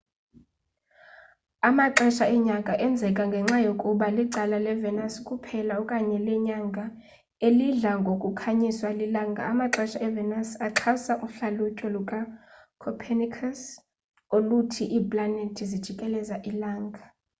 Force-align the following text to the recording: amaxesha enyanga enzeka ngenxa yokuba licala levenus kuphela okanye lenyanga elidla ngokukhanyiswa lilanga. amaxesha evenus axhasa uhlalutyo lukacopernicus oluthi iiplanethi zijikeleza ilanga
amaxesha 1.67 2.25
enyanga 2.35 2.73
enzeka 2.85 3.23
ngenxa 3.29 3.57
yokuba 3.67 4.07
licala 4.17 4.57
levenus 4.67 5.15
kuphela 5.27 5.73
okanye 5.81 6.17
lenyanga 6.27 6.85
elidla 7.47 7.91
ngokukhanyiswa 8.01 8.89
lilanga. 8.99 9.41
amaxesha 9.51 9.97
evenus 10.07 10.49
axhasa 10.67 11.13
uhlalutyo 11.25 11.87
lukacopernicus 11.95 13.61
oluthi 14.37 14.83
iiplanethi 14.97 15.63
zijikeleza 15.71 16.35
ilanga 16.51 17.01